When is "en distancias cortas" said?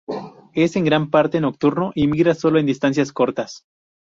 2.57-3.65